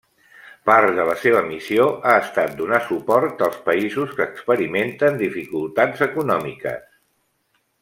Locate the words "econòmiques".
6.09-6.91